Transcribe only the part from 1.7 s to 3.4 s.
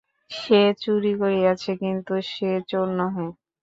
কিন্তু সে চোর নহে।